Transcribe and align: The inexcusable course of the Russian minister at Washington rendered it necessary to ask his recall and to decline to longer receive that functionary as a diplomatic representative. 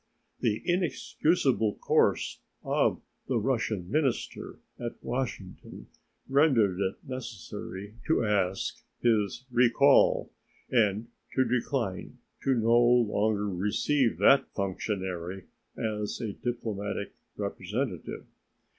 The 0.39 0.63
inexcusable 0.65 1.75
course 1.75 2.39
of 2.63 3.03
the 3.27 3.37
Russian 3.37 3.87
minister 3.87 4.57
at 4.79 4.93
Washington 5.03 5.89
rendered 6.27 6.79
it 6.79 6.95
necessary 7.07 7.93
to 8.07 8.25
ask 8.25 8.83
his 9.03 9.45
recall 9.51 10.31
and 10.71 11.07
to 11.35 11.45
decline 11.45 12.17
to 12.41 12.49
longer 12.51 13.47
receive 13.47 14.17
that 14.17 14.51
functionary 14.55 15.43
as 15.77 16.19
a 16.19 16.33
diplomatic 16.33 17.13
representative. 17.37 18.25